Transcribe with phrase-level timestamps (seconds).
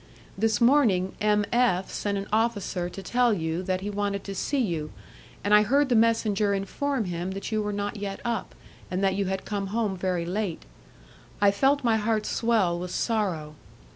[0.35, 1.45] This morning, M.
[1.53, 1.91] F.
[1.91, 4.89] sent an officer to tell you that he wanted to see you,
[5.43, 8.55] and I heard the messenger inform him that you were not yet up,
[8.89, 10.63] and that you had come home very late.
[11.39, 13.53] I felt my heart swell with sorrow.